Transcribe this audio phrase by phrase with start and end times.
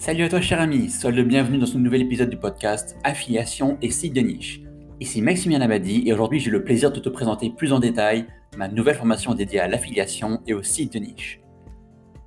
[0.00, 3.76] Salut à toi cher ami, sois le bienvenu dans ce nouvel épisode du podcast Affiliation
[3.82, 4.62] et site de niche.
[4.98, 8.24] Ici Maximilien Abadi et aujourd'hui j'ai le plaisir de te présenter plus en détail
[8.56, 11.42] ma nouvelle formation dédiée à l'affiliation et au site de niche.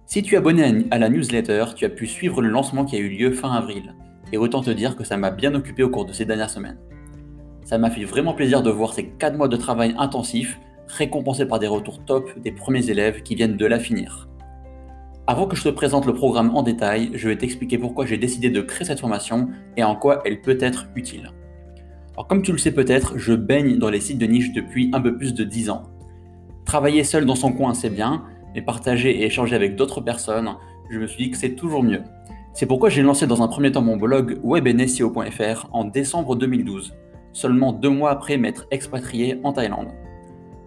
[0.05, 3.00] Si tu es abonné à la newsletter, tu as pu suivre le lancement qui a
[3.00, 3.96] eu lieu fin avril
[4.32, 6.78] et autant te dire que ça m'a bien occupé au cours de ces dernières semaines.
[7.66, 11.58] Ça m'a fait vraiment plaisir de voir ces 4 mois de travail intensif récompensés par
[11.58, 14.29] des retours top des premiers élèves qui viennent de la finir.
[15.25, 18.50] Avant que je te présente le programme en détail, je vais t'expliquer pourquoi j'ai décidé
[18.50, 21.32] de créer cette formation et en quoi elle peut être utile.
[22.27, 25.15] Comme tu le sais peut-être, je baigne dans les sites de niche depuis un peu
[25.15, 25.83] plus de 10 ans.
[26.65, 30.55] Travailler seul dans son coin c'est bien, mais partager et échanger avec d'autres personnes,
[30.89, 32.02] je me suis dit que c'est toujours mieux.
[32.53, 36.94] C'est pourquoi j'ai lancé dans un premier temps mon blog webnseo.fr en décembre 2012,
[37.31, 39.94] seulement deux mois après m'être expatrié en Thaïlande.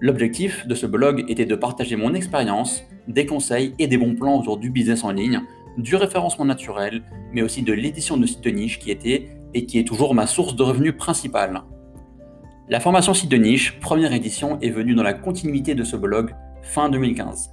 [0.01, 4.39] L'objectif de ce blog était de partager mon expérience, des conseils et des bons plans
[4.39, 5.41] autour du business en ligne,
[5.79, 9.79] du référencement naturel, mais aussi de l'édition de sites de niche qui était et qui
[9.79, 11.63] est toujours ma source de revenus principale.
[12.69, 16.35] La formation site de niche, première édition, est venue dans la continuité de ce blog
[16.63, 17.51] fin 2015.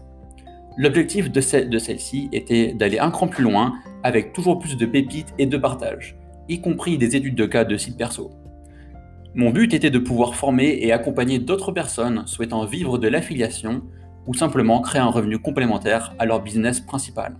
[0.78, 5.46] L'objectif de, celle-ci était d'aller un cran plus loin avec toujours plus de pépites et
[5.46, 6.18] de partage,
[6.50, 8.32] y compris des études de cas de sites perso.
[9.36, 13.82] Mon but était de pouvoir former et accompagner d'autres personnes souhaitant vivre de l'affiliation
[14.28, 17.36] ou simplement créer un revenu complémentaire à leur business principal.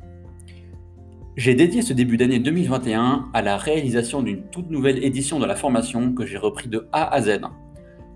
[1.36, 5.56] J'ai dédié ce début d'année 2021 à la réalisation d'une toute nouvelle édition de la
[5.56, 7.42] formation que j'ai repris de A à Z.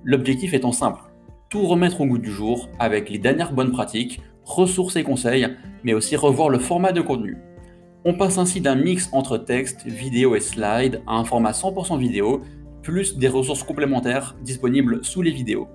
[0.03, 1.01] L'objectif étant simple,
[1.49, 5.47] tout remettre au goût du jour avec les dernières bonnes pratiques, ressources et conseils,
[5.83, 7.37] mais aussi revoir le format de contenu.
[8.05, 12.41] On passe ainsi d'un mix entre texte, vidéo et slide à un format 100% vidéo
[12.87, 15.67] plus des ressources complémentaires disponibles sous les vidéos.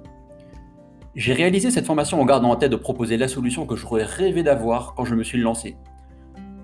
[1.15, 4.43] J'ai réalisé cette formation en gardant en tête de proposer la solution que j'aurais rêvé
[4.43, 5.77] d'avoir quand je me suis lancé.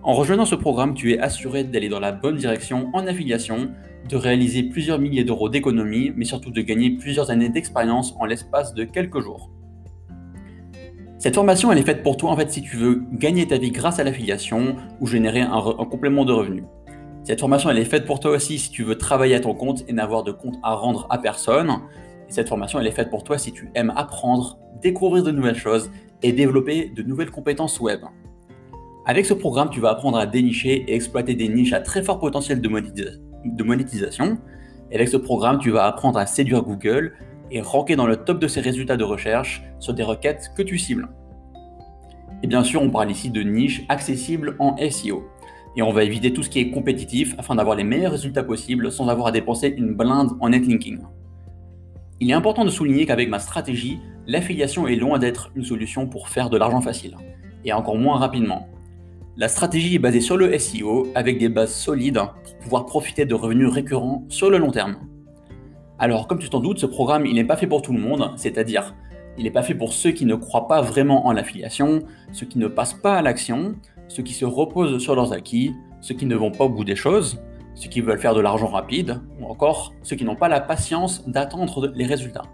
[0.03, 3.73] En rejoignant ce programme, tu es assuré d'aller dans la bonne direction en affiliation,
[4.09, 8.73] de réaliser plusieurs milliers d'euros d'économies, mais surtout de gagner plusieurs années d'expérience en l'espace
[8.73, 9.51] de quelques jours.
[11.19, 13.71] Cette formation, elle est faite pour toi en fait si tu veux gagner ta vie
[13.71, 16.65] grâce à l'affiliation ou générer un, un complément de revenus.
[17.29, 19.93] Cette formation, est faite pour toi aussi si tu veux travailler à ton compte et
[19.93, 21.69] n'avoir de compte à rendre à personne.
[22.27, 25.91] Et cette formation, est faite pour toi si tu aimes apprendre, découvrir de nouvelles choses
[26.23, 28.01] et développer de nouvelles compétences web.
[29.05, 32.19] Avec ce programme, tu vas apprendre à dénicher et exploiter des niches à très fort
[32.19, 34.39] potentiel de, monétisation.
[34.91, 37.13] Avec ce programme, tu vas apprendre à séduire Google
[37.51, 40.79] et ranker dans le top de ses résultats de recherche sur des requêtes que tu
[40.79, 41.11] cibles.
[42.43, 45.29] Et bien sûr, on parle ici de niches accessibles en SEO
[45.79, 48.91] et on va éviter tout ce qui est compétitif afin d'avoir les meilleurs résultats possibles
[48.91, 50.99] sans avoir à dépenser une blinde en netlinking.
[52.19, 56.29] Il est important de souligner qu'avec ma stratégie, l'affiliation est loin d'être une solution pour
[56.29, 57.17] faire de l'argent facile,
[57.65, 58.67] et encore moins rapidement.
[59.37, 63.35] La stratégie est basée sur le SEO avec des bases solides pour pouvoir profiter de
[63.35, 64.97] revenus récurrents sur le long terme.
[66.01, 68.33] Alors, comme tu t'en doutes, ce programme il n'est pas fait pour tout le monde,
[68.35, 68.97] c'est-à-dire
[69.37, 72.01] il n'est pas fait pour ceux qui ne croient pas vraiment en l'affiliation,
[72.33, 73.77] ceux qui ne passent pas à l'action,
[74.09, 76.97] ceux qui se reposent sur leurs acquis, ceux qui ne vont pas au bout des
[76.97, 77.41] choses,
[77.75, 81.29] ceux qui veulent faire de l'argent rapide, ou encore ceux qui n'ont pas la patience
[81.29, 82.45] d'attendre les résultats.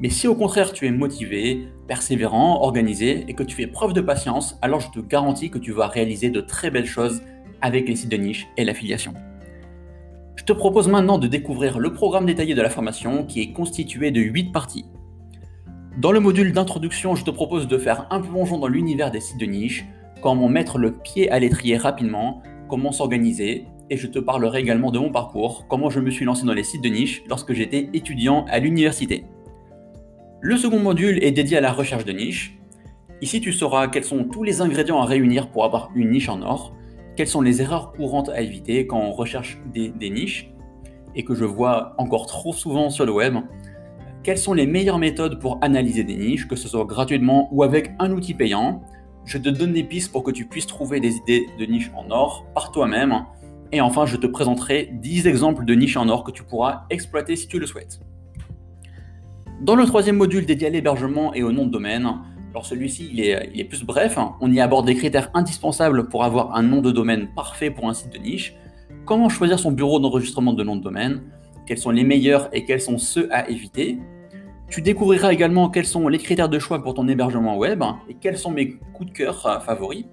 [0.00, 4.00] Mais si au contraire tu es motivé, persévérant, organisé et que tu fais preuve de
[4.00, 7.22] patience, alors je te garantis que tu vas réaliser de très belles choses
[7.60, 9.14] avec les sites de niche et l'affiliation.
[10.34, 14.10] Je te propose maintenant de découvrir le programme détaillé de la formation qui est constitué
[14.10, 14.86] de 8 parties.
[15.98, 19.38] Dans le module d'introduction, je te propose de faire un plongeon dans l'univers des sites
[19.38, 19.84] de niche,
[20.22, 24.98] comment mettre le pied à l'étrier rapidement, comment s'organiser, et je te parlerai également de
[24.98, 28.46] mon parcours, comment je me suis lancé dans les sites de niche lorsque j'étais étudiant
[28.48, 29.26] à l'université.
[30.40, 32.58] Le second module est dédié à la recherche de niche.
[33.20, 36.40] Ici, tu sauras quels sont tous les ingrédients à réunir pour avoir une niche en
[36.40, 36.74] or,
[37.16, 40.50] quelles sont les erreurs courantes à éviter quand on recherche des, niches,
[41.14, 43.36] et que je vois encore trop souvent sur le web,
[44.22, 47.92] quelles sont les meilleures méthodes pour analyser des niches, que ce soit gratuitement ou avec
[47.98, 48.82] un outil payant,
[49.24, 52.10] je te donne des pistes pour que tu puisses trouver des idées de niches en
[52.10, 53.24] or par toi-même.
[53.70, 57.36] Et enfin, je te présenterai 10 exemples de niches en or que tu pourras exploiter
[57.36, 58.00] si tu le souhaites.
[59.62, 62.08] Dans le troisième module dédié à l'hébergement et au nom de domaine,
[62.50, 66.62] alors celui-ci il est, plus bref, on y aborde des critères indispensables pour avoir un
[66.62, 68.56] nom de domaine parfait pour un site de niche,
[69.06, 71.22] comment choisir son bureau d'enregistrement de nom de domaine,
[71.66, 74.00] quels sont les meilleurs et quels sont ceux à éviter,
[74.72, 78.38] tu découvriras également quels sont les critères de choix pour ton hébergement web et quels
[78.38, 80.06] sont mes coups de cœur euh, favoris.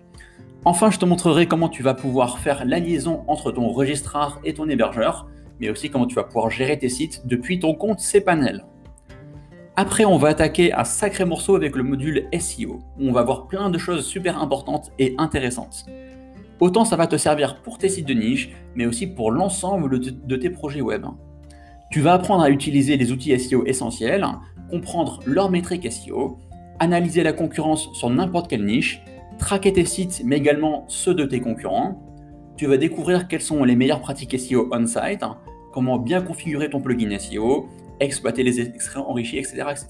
[0.65, 4.53] Enfin, je te montrerai comment tu vas pouvoir faire la liaison entre ton registrar et
[4.53, 5.29] ton hébergeur,
[5.61, 8.65] mais aussi comment tu vas pouvoir gérer tes sites depuis ton compte cPanel.
[9.77, 13.47] Après, on va attaquer un sacré morceau avec le module SEO, où on va voir
[13.47, 15.85] plein de choses super importantes et intéressantes.
[16.59, 20.35] autant ça va te servir pour tes sites de niche, mais aussi pour l'ensemble de
[20.35, 21.05] tes projets web.
[21.91, 24.23] Tu vas apprendre à utiliser les outils SEO essentiels,
[24.69, 26.37] comprendre leurs métriques SEO,
[26.77, 29.01] analyser la concurrence sur n'importe quelle niche,
[29.39, 31.99] traquer tes sites, mais également ceux de tes concurrents.
[32.57, 35.25] Tu vas découvrir quelles sont les meilleures pratiques SEO on-site,
[35.73, 37.67] comment bien configurer ton plugin SEO,
[37.99, 39.87] exploiter les extraits enrichis, etc., etc.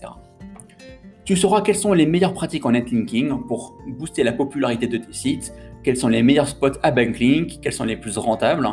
[1.26, 5.12] Tu sauras quelles sont les meilleures pratiques en netlinking pour booster la popularité de tes
[5.14, 5.54] sites,
[5.84, 8.68] quels sont les meilleurs spots à backlink, quels sont les plus rentables.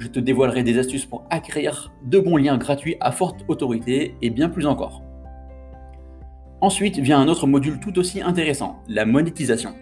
[0.00, 4.30] Je te dévoilerai des astuces pour acquérir de bons liens gratuits à forte autorité et
[4.30, 5.02] bien plus encore.
[6.62, 9.74] Ensuite vient un autre module tout aussi intéressant, la monétisation.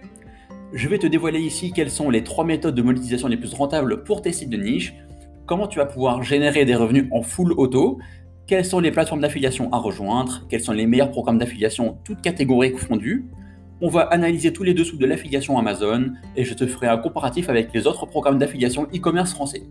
[0.72, 4.02] Je vais te dévoiler ici quelles sont les trois méthodes de monétisation les plus rentables
[4.02, 4.96] pour tes sites de niche,
[5.46, 8.00] comment tu vas pouvoir générer des revenus en full auto,
[8.48, 12.72] quelles sont les plateformes d'affiliation à rejoindre, quels sont les meilleurs programmes d'affiliation, toutes catégories
[12.72, 13.26] confondues.
[13.80, 17.48] On va analyser tous les dessous de l'affiliation Amazon et je te ferai un comparatif
[17.48, 19.62] avec les autres programmes d'affiliation e-commerce français.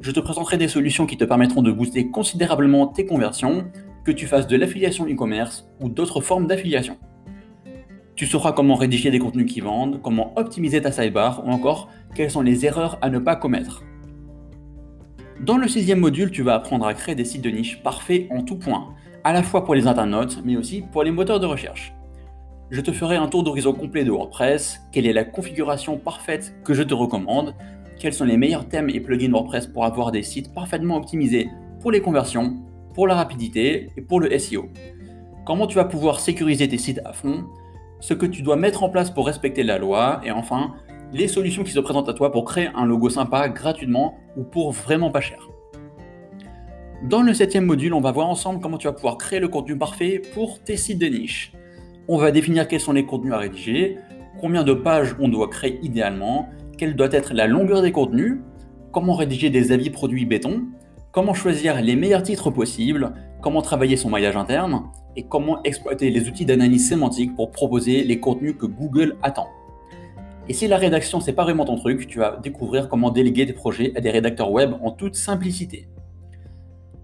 [0.00, 3.66] Je te présenterai des solutions qui te permettront de booster considérablement tes conversions,
[4.02, 6.96] que tu fasses de l'affiliation e-commerce ou d'autres formes d'affiliation.
[8.16, 12.30] Tu sauras comment rédiger des contenus qui vendent, comment optimiser ta sidebar ou encore quelles
[12.30, 13.84] sont les erreurs à ne pas commettre.
[15.40, 18.42] Dans le sixième module, tu vas apprendre à créer des sites de niche parfaits en
[18.42, 21.92] tout point, à la fois pour les internautes, mais aussi pour les moteurs de recherche.
[22.70, 26.72] Je te ferai un tour d'horizon complet de WordPress, quelle est la configuration parfaite que
[26.72, 27.54] je te recommande,
[28.00, 31.50] quels sont les meilleurs thèmes et plugins WordPress pour avoir des sites parfaitement optimisés
[31.80, 32.56] pour les conversions,
[32.94, 34.70] pour la rapidité et pour le SEO.
[35.44, 37.44] Comment tu vas pouvoir sécuriser tes sites à fond,
[38.00, 40.74] ce que tu dois mettre en place pour respecter la loi, et enfin,
[41.12, 44.72] les solutions qui se présentent à toi pour créer un logo sympa gratuitement ou pour
[44.72, 45.48] vraiment pas cher.
[47.02, 49.76] Dans le septième module, on va voir ensemble comment tu vas pouvoir créer le contenu
[49.76, 51.52] parfait pour tes sites de niche.
[52.08, 53.98] On va définir quels sont les contenus à rédiger,
[54.40, 56.48] combien de pages on doit créer idéalement,
[56.80, 58.38] quelle doit être la longueur des contenus,
[58.90, 60.62] comment rédiger des avis produits béton,
[61.12, 63.12] comment choisir les meilleurs titres possibles,
[63.42, 64.84] comment travailler son maillage interne
[65.14, 69.48] et comment exploiter les outils d'analyse sémantique pour proposer les contenus que Google attend.
[70.48, 73.52] Et si la rédaction c'est pas vraiment ton truc, tu vas découvrir comment déléguer tes
[73.52, 75.86] projets à des rédacteurs web en toute simplicité.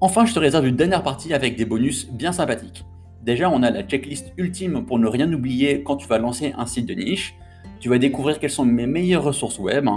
[0.00, 2.86] Enfin, je te réserve une dernière partie avec des bonus bien sympathiques.
[3.22, 6.64] Déjà, on a la checklist ultime pour ne rien oublier quand tu vas lancer un
[6.64, 7.36] site de niche.
[7.80, 9.88] Tu vas découvrir quelles sont mes meilleures ressources web.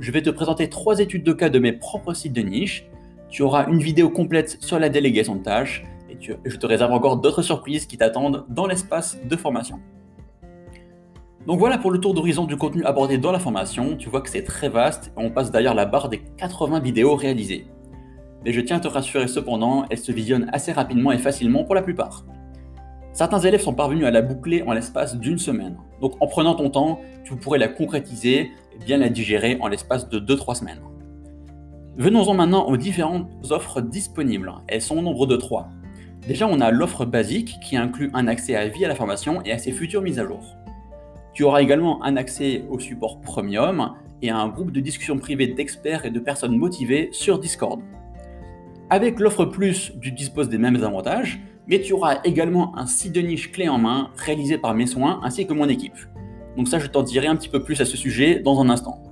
[0.00, 2.86] Je vais te présenter trois études de cas de mes propres sites de niche.
[3.28, 7.16] Tu auras une vidéo complète sur la délégation de tâches et je te réserve encore
[7.16, 9.80] d'autres surprises qui t'attendent dans l'espace de formation.
[11.46, 13.96] Donc voilà pour le tour d'horizon du contenu abordé dans la formation.
[13.96, 17.16] Tu vois que c'est très vaste et on passe d'ailleurs la barre des 80 vidéos
[17.16, 17.66] réalisées.
[18.44, 21.74] Mais je tiens à te rassurer cependant, elles se visionnent assez rapidement et facilement pour
[21.74, 22.24] la plupart.
[23.14, 25.76] Certains élèves sont parvenus à la boucler en l'espace d'une semaine.
[26.00, 30.08] Donc en prenant ton temps, tu pourrais la concrétiser et bien la digérer en l'espace
[30.08, 30.80] de 2-3 semaines.
[31.96, 34.52] Venons-en maintenant aux différentes offres disponibles.
[34.66, 35.68] Elles sont au nombre de 3.
[36.26, 39.52] Déjà, on a l'offre basique qui inclut un accès à vie à la formation et
[39.52, 40.42] à ses futures mises à jour.
[41.34, 45.46] Tu auras également un accès au support premium et à un groupe de discussion privée
[45.46, 47.80] d'experts et de personnes motivées sur Discord.
[48.90, 53.20] Avec l'offre plus, tu disposes des mêmes avantages, mais tu auras également un site de
[53.20, 55.96] niche clé en main réalisé par mes soins ainsi que mon équipe.
[56.56, 59.02] Donc ça, je t'en dirai un petit peu plus à ce sujet dans un instant.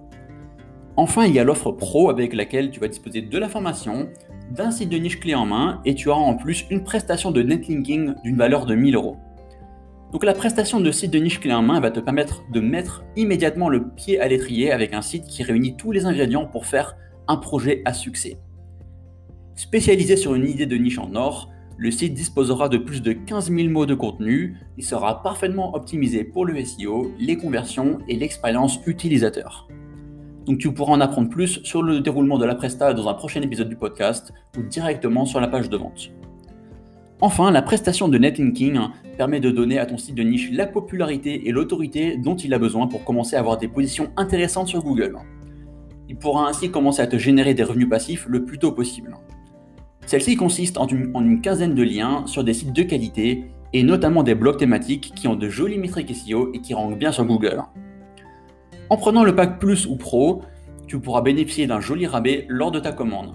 [0.97, 4.09] Enfin, il y a l'offre pro avec laquelle tu vas disposer de la formation,
[4.51, 7.43] d'un site de niche clé en main et tu auras en plus une prestation de
[7.43, 9.17] netlinking d'une valeur de 1000 euros.
[10.13, 13.03] Donc la prestation de site de niche clé en main va te permettre de mettre
[13.17, 16.97] immédiatement le pied à l'étrier avec un site qui réunit tous les ingrédients pour faire
[17.29, 18.37] un projet à succès.
[19.55, 23.51] Spécialisé sur une idée de niche en or, le site disposera de plus de 15
[23.51, 28.81] 000 mots de contenu, il sera parfaitement optimisé pour le SEO, les conversions et l'expérience
[28.87, 29.69] utilisateur.
[30.47, 33.43] Donc tu pourras en apprendre plus sur le déroulement de la presta dans un prochain
[33.43, 36.11] épisode du podcast ou directement sur la page de vente.
[37.21, 38.79] Enfin, la prestation de netlinking
[39.17, 42.59] permet de donner à ton site de niche la popularité et l'autorité dont il a
[42.59, 45.17] besoin pour commencer à avoir des positions intéressantes sur Google.
[46.09, 49.17] Il pourra ainsi commencer à te générer des revenus passifs le plus tôt possible.
[50.07, 54.35] Celle-ci consiste en une, quinzaine de liens sur des sites de qualité et notamment des
[54.35, 57.63] blogs thématiques qui ont de jolies métriques SEO et qui rankent bien sur Google.
[58.91, 60.43] En prenant le pack Plus ou Pro,
[60.87, 63.35] tu pourras bénéficier d'un joli rabais lors de ta commande.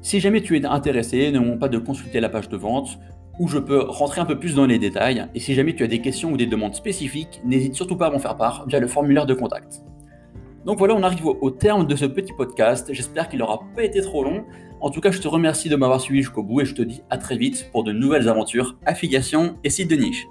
[0.00, 2.98] Si jamais tu es intéressé, ne pas de consulter la page de vente
[3.38, 5.26] où je peux rentrer un peu plus dans les détails.
[5.34, 8.10] Et si jamais tu as des questions ou des demandes spécifiques, n'hésite surtout pas à
[8.10, 9.82] m'en faire part via le formulaire de contact.
[10.64, 12.92] Donc voilà, on arrive au, terme de ce petit podcast.
[12.92, 14.44] J'espère qu'il n'aura pas été trop long.
[14.80, 17.02] En tout cas, je te remercie de m'avoir suivi jusqu'au bout et je te dis
[17.10, 20.26] à très vite pour de nouvelles aventures, affiliations et sites de niche.